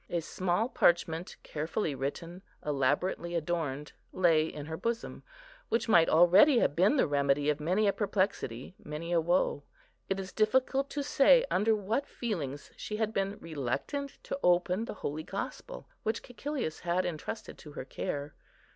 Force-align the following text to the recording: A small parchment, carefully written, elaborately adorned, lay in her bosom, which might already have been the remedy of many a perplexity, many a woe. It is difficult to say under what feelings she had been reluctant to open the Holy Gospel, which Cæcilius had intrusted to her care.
A 0.09 0.19
small 0.21 0.67
parchment, 0.67 1.35
carefully 1.43 1.93
written, 1.93 2.41
elaborately 2.65 3.35
adorned, 3.35 3.91
lay 4.11 4.47
in 4.47 4.65
her 4.65 4.75
bosom, 4.75 5.21
which 5.69 5.87
might 5.87 6.09
already 6.09 6.57
have 6.57 6.75
been 6.75 6.95
the 6.95 7.05
remedy 7.05 7.51
of 7.51 7.59
many 7.59 7.87
a 7.87 7.93
perplexity, 7.93 8.73
many 8.83 9.11
a 9.13 9.21
woe. 9.21 9.61
It 10.09 10.19
is 10.19 10.33
difficult 10.33 10.89
to 10.89 11.03
say 11.03 11.45
under 11.51 11.75
what 11.75 12.07
feelings 12.07 12.71
she 12.75 12.97
had 12.97 13.13
been 13.13 13.37
reluctant 13.41 14.17
to 14.23 14.39
open 14.41 14.85
the 14.85 14.95
Holy 15.05 15.21
Gospel, 15.21 15.87
which 16.01 16.23
Cæcilius 16.23 16.79
had 16.79 17.05
intrusted 17.05 17.59
to 17.59 17.73
her 17.73 17.85
care. 17.85 18.33